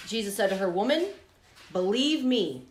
[0.06, 1.08] Jesus said to her, Woman,
[1.72, 2.62] believe me,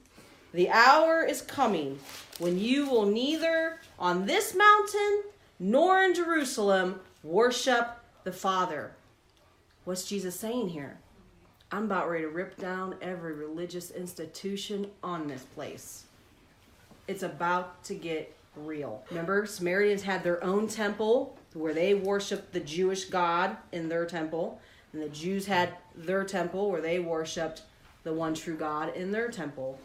[0.53, 1.99] the hour is coming
[2.39, 5.23] when you will neither on this mountain
[5.59, 7.87] nor in Jerusalem worship
[8.23, 8.91] the Father.
[9.85, 10.97] What's Jesus saying here?
[11.71, 16.05] I'm about ready to rip down every religious institution on this place.
[17.07, 19.03] It's about to get real.
[19.09, 24.59] Remember, Samaritans had their own temple where they worshiped the Jewish God in their temple,
[24.93, 27.63] and the Jews had their temple where they worshiped
[28.03, 29.79] the one true God in their temple.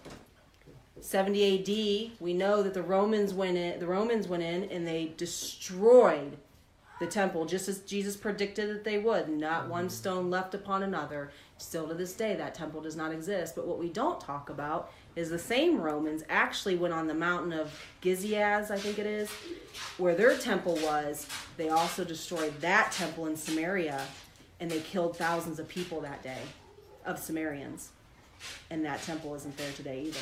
[1.01, 5.13] 70 AD, we know that the Romans went in, the Romans went in and they
[5.17, 6.37] destroyed
[7.01, 9.29] the temple just as Jesus predicted that they would.
[9.29, 9.71] Not mm-hmm.
[9.71, 11.31] one stone left upon another.
[11.59, 13.55] Still to this day, that temple does not exist.
[13.55, 17.53] But what we don't talk about is the same Romans actually went on the mountain
[17.53, 17.73] of
[18.03, 19.31] Giziaz, I think it is,
[19.99, 21.27] where their temple was.
[21.57, 24.05] They also destroyed that temple in Samaria,
[24.61, 26.43] and they killed thousands of people that day
[27.05, 27.91] of Sumerians.
[28.71, 30.19] And that temple isn't there today either.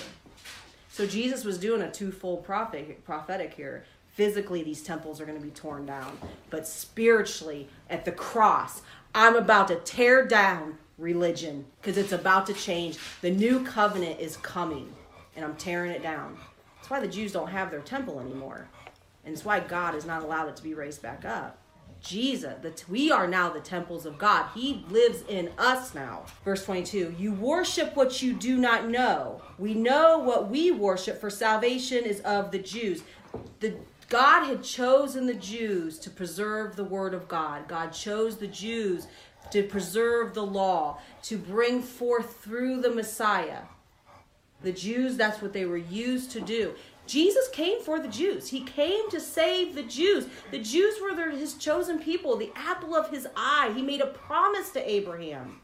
[0.91, 3.85] So Jesus was doing a twofold prophet, prophetic here.
[4.15, 6.19] Physically, these temples are going to be torn down,
[6.51, 8.83] but spiritually, at the cross,
[9.15, 12.99] I'm about to tear down religion because it's about to change.
[13.23, 14.93] The new covenant is coming,
[15.35, 16.37] and I'm tearing it down.
[16.77, 18.69] That's why the Jews don't have their temple anymore,
[19.25, 21.57] and it's why God has not allowed it to be raised back up.
[22.03, 24.49] Jesus, that we are now the temples of God.
[24.55, 26.25] He lives in us now.
[26.45, 29.41] Verse 22 You worship what you do not know.
[29.59, 33.03] We know what we worship, for salvation is of the Jews.
[33.61, 33.77] The
[34.09, 37.67] God had chosen the Jews to preserve the word of God.
[37.67, 39.07] God chose the Jews
[39.51, 43.63] to preserve the law, to bring forth through the Messiah.
[44.63, 46.75] The Jews, that's what they were used to do.
[47.13, 48.49] Jesus came for the Jews.
[48.49, 50.29] He came to save the Jews.
[50.51, 53.71] The Jews were his chosen people, the apple of his eye.
[53.77, 55.61] He made a promise to Abraham.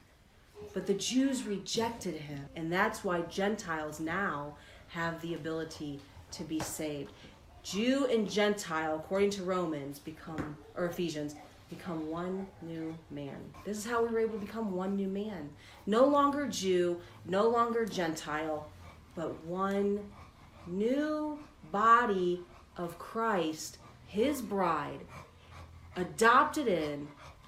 [0.75, 2.45] But the Jews rejected him.
[2.55, 4.57] And that's why Gentiles now
[4.89, 6.01] have the ability
[6.33, 7.13] to be saved.
[7.63, 11.35] Jew and Gentile, according to Romans, become, or Ephesians,
[11.71, 13.39] become one new man.
[13.65, 15.49] This is how we were able to become one new man.
[15.87, 18.69] No longer Jew, no longer Gentile,
[19.15, 20.01] but one
[20.71, 21.39] new
[21.73, 22.41] body
[22.77, 23.79] of Christ
[24.09, 25.01] his bride,
[25.97, 27.07] adopted in,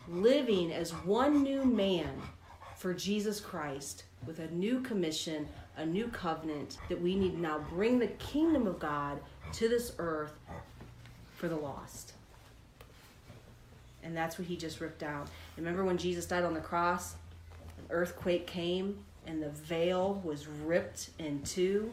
[0.08, 2.10] living as one new man
[2.76, 7.98] for Jesus Christ with a new commission, a new covenant that we need now bring
[7.98, 9.18] the kingdom of God
[9.54, 10.32] to this earth
[11.34, 12.12] for the lost.
[14.02, 15.28] And that's what he just ripped out.
[15.56, 17.14] Remember when Jesus died on the cross?
[17.78, 21.92] An earthquake came and the veil was ripped in two.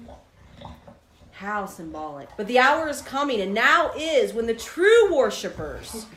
[1.37, 2.29] How symbolic.
[2.35, 6.07] But the hour is coming, and now is when the true worshipers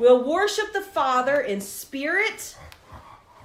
[0.00, 2.56] will worship the Father in spirit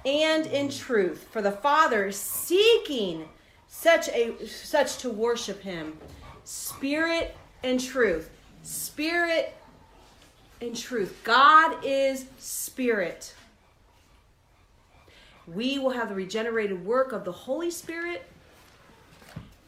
[0.04, 1.28] and in truth.
[1.30, 3.28] For the Father is seeking
[3.68, 5.98] such a such to worship him.
[6.42, 8.28] Spirit and truth.
[8.64, 9.54] Spirit
[10.60, 11.20] and truth.
[11.22, 13.36] God is spirit.
[15.46, 18.29] We will have the regenerated work of the Holy Spirit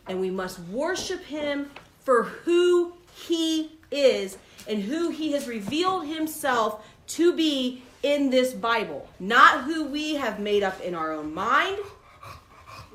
[0.09, 4.39] and we must worship him for who he is
[4.69, 9.09] and who he has revealed himself to be in this Bible.
[9.21, 11.79] Not who we have made up in our own mind,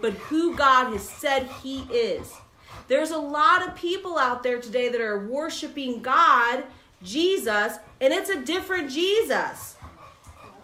[0.01, 2.33] but who God has said he is.
[2.87, 6.63] There's a lot of people out there today that are worshiping God,
[7.03, 9.75] Jesus, and it's a different Jesus.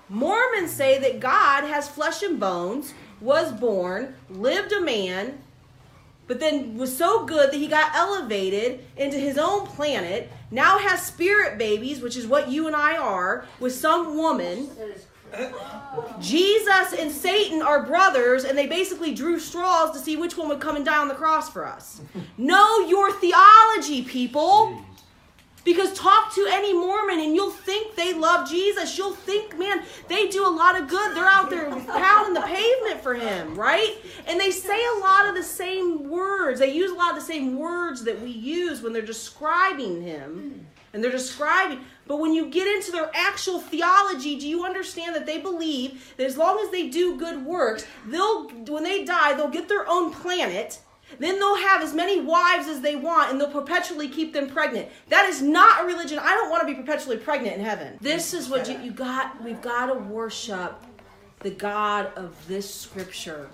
[0.10, 5.42] Mormons say that God has flesh and bones, was born, lived a man,
[6.34, 11.06] but then was so good that he got elevated into his own planet, now has
[11.06, 14.68] spirit babies, which is what you and I are, with some woman.
[16.20, 20.60] Jesus and Satan are brothers, and they basically drew straws to see which one would
[20.60, 22.02] come and die on the cross for us.
[22.36, 24.82] know your theology, people.
[25.64, 28.98] Because talk to any Mormon and you'll think they love Jesus.
[28.98, 31.16] You'll think, man, they do a lot of good.
[31.16, 33.96] They're out there pounding the pavement for him, right?
[34.28, 36.60] And they say a lot of the same words.
[36.60, 40.68] They use a lot of the same words that we use when they're describing him.
[40.92, 45.26] And they're describing, but when you get into their actual theology, do you understand that
[45.26, 49.50] they believe that as long as they do good works, they'll when they die, they'll
[49.50, 50.80] get their own planet
[51.20, 54.90] then they'll have as many wives as they want and they'll perpetually keep them pregnant.
[55.10, 56.20] That is not a religion.
[56.20, 57.98] I don't want to be perpetually pregnant in heaven.
[58.02, 59.42] This is what you, you got.
[59.44, 60.76] We've got to worship
[61.40, 63.50] the God of this scripture.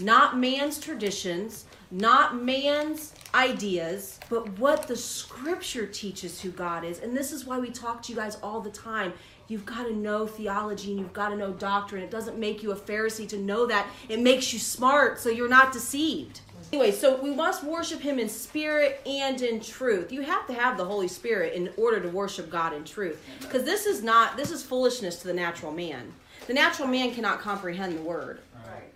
[0.00, 7.00] Not man's traditions, not man's ideas, but what the scripture teaches who God is.
[7.00, 9.12] And this is why we talk to you guys all the time.
[9.48, 12.02] You've got to know theology and you've got to know doctrine.
[12.02, 13.86] It doesn't make you a Pharisee to know that.
[14.08, 16.40] It makes you smart so you're not deceived.
[16.72, 20.12] Anyway, so we must worship him in spirit and in truth.
[20.12, 23.24] You have to have the Holy Spirit in order to worship God in truth.
[23.40, 26.12] Because this is not this is foolishness to the natural man.
[26.46, 28.40] The natural man cannot comprehend the word.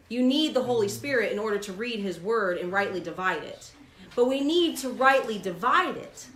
[0.08, 3.72] You need the Holy Spirit in order to read his word and rightly divide it.
[4.14, 6.26] But we need to rightly divide it.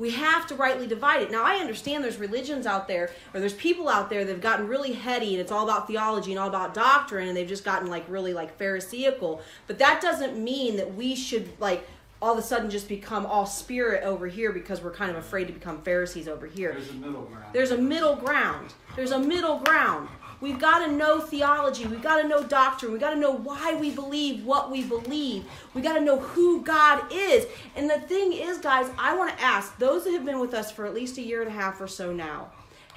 [0.00, 1.30] We have to rightly divide it.
[1.30, 4.66] Now, I understand there's religions out there, or there's people out there that have gotten
[4.66, 7.90] really heady and it's all about theology and all about doctrine, and they've just gotten
[7.90, 9.42] like really like Pharisaical.
[9.66, 11.86] But that doesn't mean that we should like
[12.22, 15.46] all of a sudden just become all spirit over here because we're kind of afraid
[15.48, 16.72] to become Pharisees over here.
[16.72, 17.44] There's a middle ground.
[17.52, 18.74] There's a middle ground.
[18.96, 20.08] There's a middle ground.
[20.40, 21.86] We've got to know theology.
[21.86, 22.92] We've got to know doctrine.
[22.92, 25.44] We've got to know why we believe what we believe.
[25.74, 27.46] We've got to know who God is.
[27.76, 30.70] And the thing is, guys, I want to ask those that have been with us
[30.70, 32.50] for at least a year and a half or so now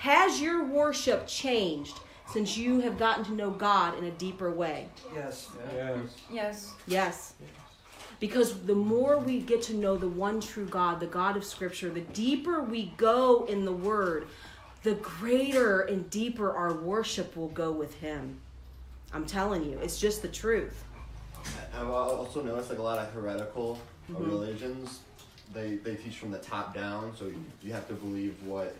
[0.03, 4.89] has your worship changed since you have gotten to know God in a deeper way?
[5.15, 5.47] Yes.
[5.73, 5.97] Yes.
[6.29, 6.73] Yes.
[6.87, 7.33] Yes.
[8.19, 11.89] Because the more we get to know the one true God, the God of Scripture,
[11.89, 14.27] the deeper we go in the Word,
[14.83, 18.39] the greater and deeper our worship will go with Him.
[19.13, 20.83] I'm telling you, it's just the truth.
[21.77, 24.19] I've also noticed like a lot of heretical Mhm.
[24.27, 24.99] religions,
[25.53, 28.75] they they teach from the top down, so you, you have to believe what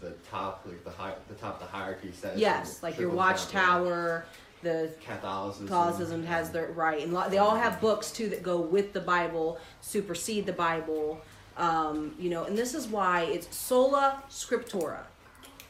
[0.00, 2.38] the top like the high the top of the hierarchy says.
[2.38, 4.24] Yes, like your trickles down to Watchtower,
[4.62, 5.66] the Catholicism.
[5.68, 9.58] Catholicism has their right, and they all have books too that go with the Bible,
[9.80, 11.20] supersede the Bible.
[11.56, 15.00] Um, you know, and this is why it's sola scriptura.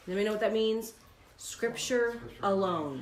[0.07, 0.93] Anybody know what that means?
[1.37, 3.01] Scripture alone.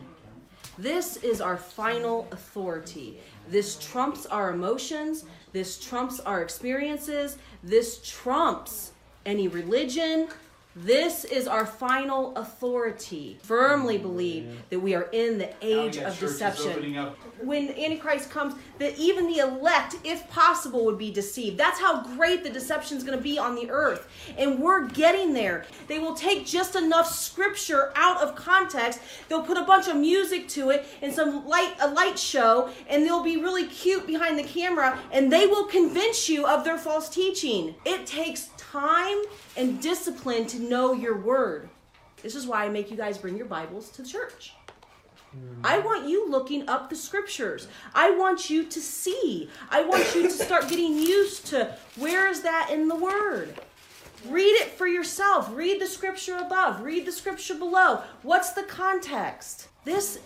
[0.77, 3.19] This is our final authority.
[3.49, 5.25] This trumps our emotions.
[5.51, 7.37] This trumps our experiences.
[7.63, 8.91] This trumps
[9.25, 10.27] any religion.
[10.75, 13.37] This is our final authority.
[13.43, 17.11] Firmly believe that we are in the age of deception
[17.43, 21.57] when Antichrist comes, that even the elect, if possible, would be deceived.
[21.57, 24.07] That's how great the deception is going to be on the earth.
[24.37, 25.65] And we're getting there.
[25.87, 28.99] They will take just enough scripture out of context.
[29.27, 33.05] They'll put a bunch of music to it and some light, a light show, and
[33.05, 37.09] they'll be really cute behind the camera, and they will convince you of their false
[37.09, 37.75] teaching.
[37.85, 39.17] It takes time
[39.57, 41.69] and discipline to know your word.
[42.21, 44.53] This is why I make you guys bring your Bibles to church.
[45.31, 45.61] Hmm.
[45.63, 47.67] I want you looking up the scriptures.
[47.93, 49.49] I want you to see.
[49.69, 53.55] I want you to start getting used to where is that in the word.
[54.27, 55.49] Read it for yourself.
[55.55, 56.81] Read the scripture above.
[56.81, 58.01] Read the scripture below.
[58.21, 59.67] What's the context?
[59.83, 60.19] This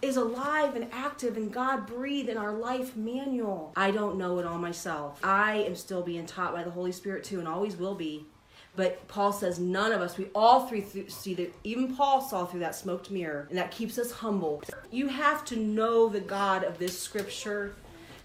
[0.00, 3.72] is alive and active and God breathed in our life manual.
[3.76, 5.20] I don't know it all myself.
[5.22, 8.24] I am still being taught by the Holy Spirit too and always will be.
[8.80, 12.46] But Paul says none of us, we all three th- see that even Paul saw
[12.46, 14.62] through that smoked mirror, and that keeps us humble.
[14.90, 17.74] You have to know the God of this scripture.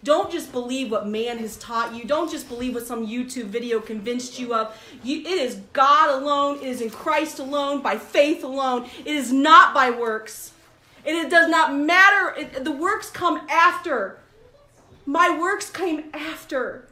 [0.06, 2.06] Don't just believe what man has taught you.
[2.06, 4.74] Don't just believe what some YouTube video convinced you of.
[5.03, 8.88] You, it is God alone, it is in Christ alone, by faith alone.
[8.99, 10.53] It is not by works.
[11.06, 12.34] And it does not matter.
[12.39, 14.20] It, the works come after.
[15.06, 16.88] My works came after.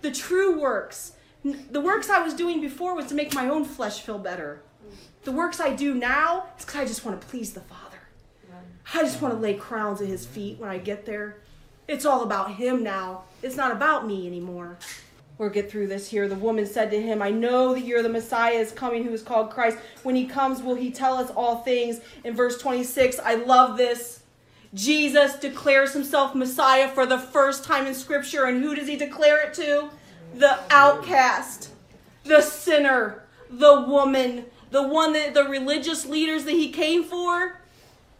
[0.00, 1.12] The true works.
[1.44, 4.62] The works I was doing before was to make my own flesh feel better.
[5.24, 7.98] The works I do now is because I just want to please the Father.
[8.94, 11.38] I just want to lay crowns at His feet when I get there.
[11.88, 13.24] It's all about Him now.
[13.42, 14.78] It's not about me anymore.
[15.38, 16.28] We'll get through this here.
[16.28, 19.22] The woman said to him, I know that you're the Messiah is coming who is
[19.22, 19.78] called Christ.
[20.02, 22.00] When he comes, will he tell us all things?
[22.22, 24.22] In verse 26, I love this.
[24.74, 28.44] Jesus declares himself Messiah for the first time in Scripture.
[28.44, 29.90] And who does he declare it to?
[30.34, 31.70] The outcast,
[32.24, 37.60] the sinner, the woman, the one that the religious leaders that he came for.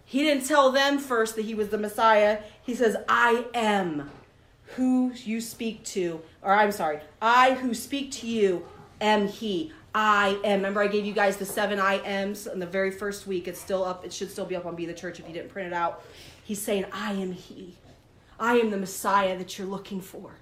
[0.05, 2.41] He didn't tell them first that he was the Messiah.
[2.63, 4.11] He says, I am
[4.77, 6.21] who you speak to.
[6.43, 8.67] Or I'm sorry, I who speak to you
[9.01, 9.73] am he.
[9.95, 10.59] I am.
[10.59, 13.47] Remember, I gave you guys the seven I ams in the very first week.
[13.49, 14.05] It's still up.
[14.05, 16.03] It should still be up on Be the Church if you didn't print it out.
[16.45, 17.77] He's saying, I am he.
[18.41, 20.33] I am the Messiah that you're looking for.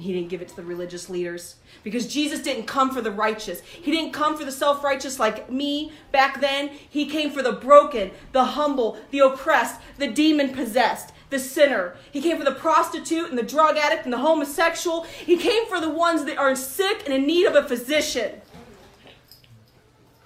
[0.00, 3.10] And he didn't give it to the religious leaders because Jesus didn't come for the
[3.10, 3.60] righteous.
[3.60, 6.68] He didn't come for the self righteous like me back then.
[6.68, 11.98] He came for the broken, the humble, the oppressed, the demon possessed, the sinner.
[12.10, 15.02] He came for the prostitute and the drug addict and the homosexual.
[15.02, 18.40] He came for the ones that are sick and in need of a physician.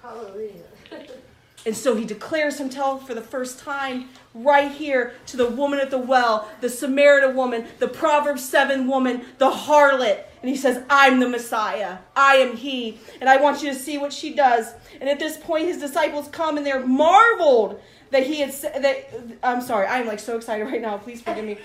[0.01, 0.54] Hallelujah.
[1.65, 5.89] And so he declares himself for the first time right here to the woman at
[5.89, 10.23] the well, the Samaritan woman, the Proverbs 7 woman, the harlot.
[10.41, 11.97] And he says, I'm the Messiah.
[12.15, 12.99] I am he.
[13.19, 14.73] And I want you to see what she does.
[15.01, 17.81] And at this point, his disciples come and they're marveled
[18.15, 19.09] that he had said that
[19.43, 20.97] I'm sorry, I'm like so excited right now.
[20.97, 21.57] Please forgive me.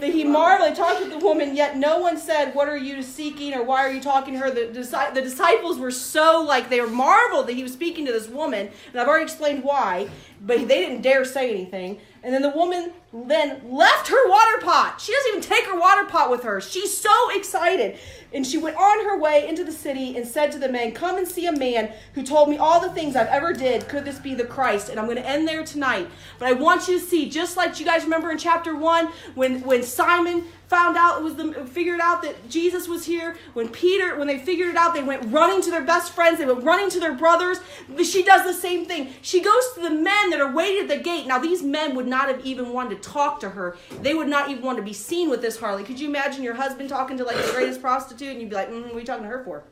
[0.00, 3.52] That he marveled, talked with the woman, yet no one said, "What are you seeking?"
[3.52, 6.86] or "Why are you talking to her?" The, the disciples were so like they were
[6.86, 10.08] marveled that he was speaking to this woman, and I've already explained why,
[10.40, 12.00] but they didn't dare say anything.
[12.22, 15.00] And then the woman then left her water pot.
[15.00, 16.60] She doesn't even take her water pot with her.
[16.60, 17.98] She's so excited.
[18.34, 21.16] And she went on her way into the city and said to the men, Come
[21.16, 23.88] and see a man who told me all the things I've ever did.
[23.88, 24.90] Could this be the Christ?
[24.90, 26.08] And I'm going to end there tonight.
[26.38, 29.62] But I want you to see, just like you guys remember in chapter 1, when,
[29.62, 33.36] when Simon found out it was the figured out that Jesus was here.
[33.54, 36.38] When Peter, when they figured it out, they went running to their best friends.
[36.38, 37.58] They went running to their brothers.
[38.04, 39.12] She does the same thing.
[39.22, 41.26] She goes to the men that are waiting at the gate.
[41.26, 43.76] Now these men would not have even wanted to talk to her.
[44.02, 45.86] They would not even want to be seen with this harlot.
[45.86, 48.70] Could you imagine your husband talking to like the greatest prostitute, and you'd be like,
[48.70, 49.64] mm, "What are you talking to her for?"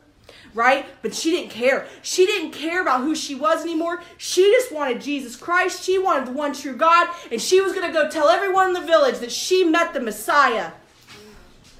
[0.55, 0.87] right?
[1.03, 1.87] But she didn't care.
[2.03, 4.03] She didn't care about who she was anymore.
[4.17, 5.85] She just wanted Jesus Christ.
[5.85, 7.09] She wanted the one true God.
[7.31, 10.01] And she was going to go tell everyone in the village that she met the
[10.01, 10.73] Messiah.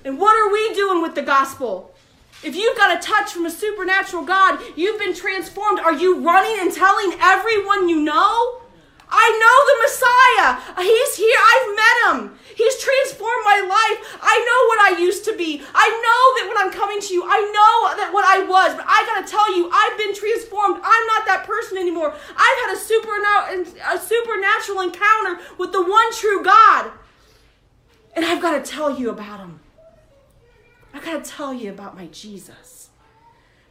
[0.07, 1.93] And what are we doing with the gospel?
[2.45, 5.81] If you've got a touch from a supernatural God, you've been transformed.
[5.81, 8.63] Are you running and telling everyone you know?
[9.11, 10.63] I know the Messiah.
[10.87, 11.35] He's here.
[11.35, 12.39] I've met him.
[12.55, 13.99] He's transformed my life.
[14.23, 15.61] I know what I used to be.
[15.75, 18.79] I know that when I'm coming to you, I know that what I was.
[18.79, 20.79] But I gotta tell you, I've been transformed.
[20.87, 22.15] I'm not that person anymore.
[22.15, 26.93] I've had a, superna- a supernatural encounter with the one true God.
[28.15, 29.66] And I've got to tell you about him.
[30.97, 32.89] I gotta tell you about my Jesus.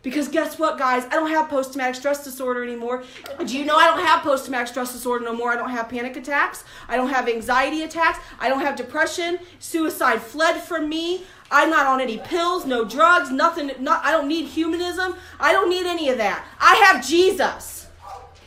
[0.03, 1.03] Because guess what, guys?
[1.05, 3.03] I don't have post traumatic stress disorder anymore.
[3.43, 5.51] Do you know I don't have post traumatic stress disorder no more?
[5.51, 6.63] I don't have panic attacks.
[6.88, 8.19] I don't have anxiety attacks.
[8.39, 9.39] I don't have depression.
[9.57, 11.23] Suicide fled from me.
[11.49, 13.71] I'm not on any pills, no drugs, nothing.
[13.80, 15.15] Not, I don't need humanism.
[15.39, 16.45] I don't need any of that.
[16.59, 17.88] I have Jesus.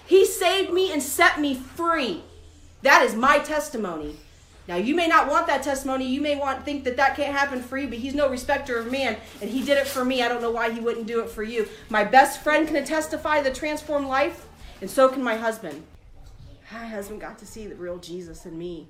[0.07, 2.23] He saved me and set me free.
[2.83, 4.19] That is my testimony.
[4.69, 6.07] Now you may not want that testimony.
[6.07, 8.93] You may want think that that can't happen for you, but he's no respecter of
[8.93, 10.23] man, and he did it for me.
[10.23, 11.67] I don't know why he wouldn't do it for you.
[11.89, 14.47] My best friend can testify the transformed life,
[14.83, 15.85] and so can my husband.
[16.71, 18.87] My husband got to see the real Jesus in me,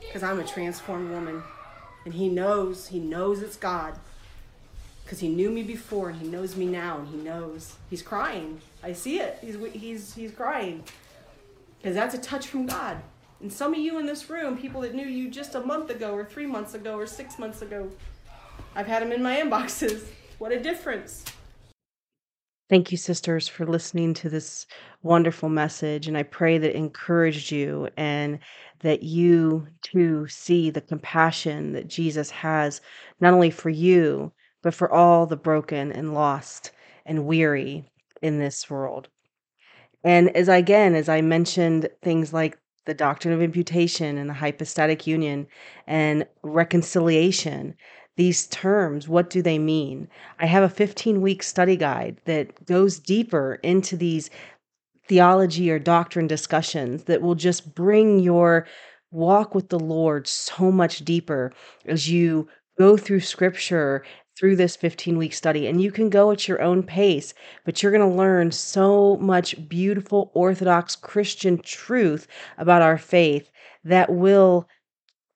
[0.00, 1.44] because I'm a transformed woman,
[2.04, 2.88] and he knows.
[2.88, 4.00] He knows it's God.
[5.04, 8.60] because he knew me before and he knows me now and he knows he's crying.
[8.82, 9.38] I see it.
[9.42, 10.84] He's he's he's crying
[11.78, 12.96] because that's a touch from God.
[13.42, 16.14] And some of you in this room, people that knew you just a month ago
[16.14, 17.90] or three months ago or six months ago,
[18.76, 20.04] I've had them in my inboxes.
[20.38, 21.24] What a difference.
[22.70, 24.66] Thank you, sisters, for listening to this
[25.02, 26.06] wonderful message.
[26.06, 28.38] And I pray that it encouraged you and
[28.78, 32.80] that you too see the compassion that Jesus has,
[33.20, 34.32] not only for you,
[34.62, 36.70] but for all the broken and lost
[37.04, 37.84] and weary
[38.22, 39.08] in this world.
[40.04, 42.56] And as I, again, as I mentioned things like
[42.86, 45.46] the doctrine of imputation and the hypostatic union
[45.86, 47.74] and reconciliation,
[48.16, 50.08] these terms, what do they mean?
[50.38, 54.30] I have a 15 week study guide that goes deeper into these
[55.08, 58.66] theology or doctrine discussions that will just bring your
[59.10, 61.52] walk with the Lord so much deeper
[61.86, 64.04] as you go through scripture
[64.38, 65.66] through this 15 week study.
[65.66, 69.68] And you can go at your own pace, but you're going to learn so much
[69.68, 72.26] beautiful Orthodox Christian truth
[72.58, 73.50] about our faith
[73.84, 74.68] that will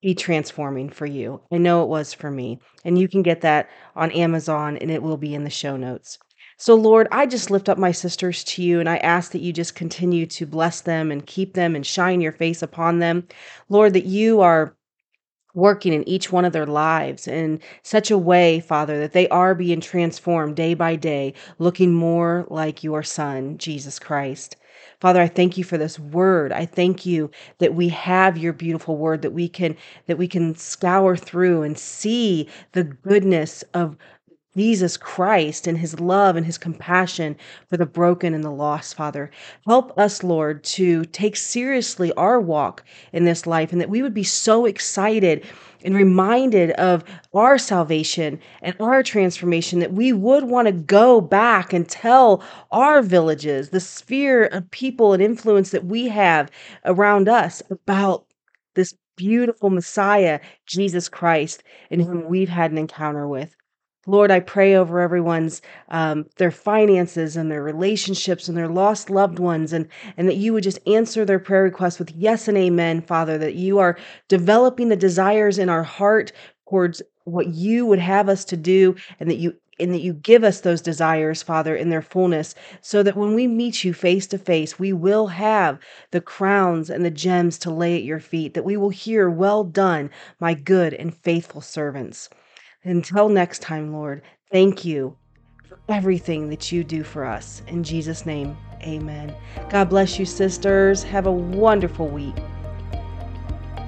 [0.03, 1.41] be transforming for you.
[1.51, 2.61] I know it was for me.
[2.85, 6.19] And you can get that on Amazon and it will be in the show notes.
[6.59, 9.53] So, Lord, I just lift up my sisters to you and I ask that you
[9.53, 13.27] just continue to bless them and keep them and shine your face upon them.
[13.69, 14.76] Lord, that you are
[15.57, 19.55] working in each one of their lives in such a way, Father, that they are
[19.55, 24.57] being transformed day by day, looking more like your Son, Jesus Christ.
[25.01, 26.53] Father, I thank you for this word.
[26.53, 29.77] I thank you that we have your beautiful word that we can
[30.07, 33.97] that we can scour through and see the goodness of
[34.57, 37.37] Jesus Christ and his love and his compassion
[37.69, 39.31] for the broken and the lost, Father.
[39.67, 42.83] Help us, Lord, to take seriously our walk
[43.13, 45.45] in this life and that we would be so excited
[45.85, 47.05] and reminded of
[47.35, 52.43] our salvation and our transformation that we would want to go back and tell
[52.73, 56.51] our villages, the sphere of people and influence that we have
[56.85, 58.27] around us about
[58.75, 63.56] this beautiful Messiah, Jesus Christ, in whom we've had an encounter with.
[64.07, 69.39] Lord, I pray over everyone's um, their finances and their relationships and their lost loved
[69.39, 73.03] ones, and and that you would just answer their prayer requests with yes and amen,
[73.03, 73.37] Father.
[73.39, 73.99] That you are
[74.29, 76.33] developing the desires in our heart
[76.69, 80.45] towards what you would have us to do, and that you and that you give
[80.45, 84.39] us those desires, Father, in their fullness, so that when we meet you face to
[84.39, 85.79] face, we will have
[86.13, 88.55] the crowns and the gems to lay at your feet.
[88.55, 92.31] That we will hear, "Well done, my good and faithful servants."
[92.87, 94.23] Until next time, Lord,
[94.53, 95.17] thank you
[95.69, 97.63] for everything that you do for us.
[97.67, 99.35] In Jesus' name, amen.
[99.71, 101.03] God bless you, sisters.
[101.03, 102.37] Have a wonderful week.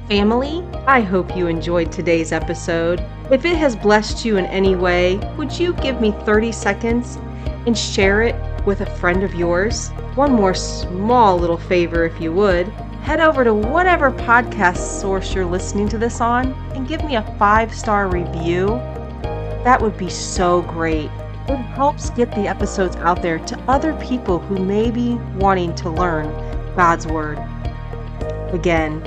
[0.09, 2.99] Family, I hope you enjoyed today's episode.
[3.30, 7.18] If it has blessed you in any way, would you give me 30 seconds
[7.66, 8.34] and share it
[8.66, 9.90] with a friend of yours?
[10.16, 12.72] One more small little favor, if you would
[13.03, 17.36] head over to whatever podcast source you're listening to this on and give me a
[17.38, 18.66] five star review.
[19.64, 21.11] That would be so great.
[21.49, 25.90] It helps get the episodes out there to other people who may be wanting to
[25.90, 26.26] learn
[26.76, 27.38] God's Word.
[28.53, 29.03] Again,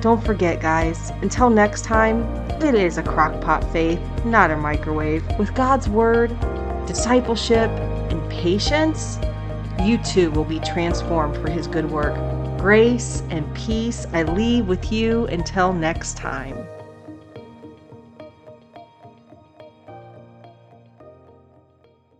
[0.00, 2.22] don't forget, guys, until next time,
[2.62, 5.24] it is a crockpot faith, not a microwave.
[5.38, 6.34] With God's Word,
[6.86, 7.70] discipleship,
[8.10, 9.18] and patience,
[9.82, 12.14] you too will be transformed for His good work
[12.64, 16.66] grace and peace I leave with you until next time.